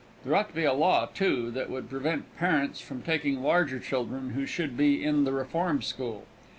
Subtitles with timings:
[0.25, 4.31] There ought to be a law, too, that would prevent parents from taking larger children
[4.31, 6.25] who should be in the reform school.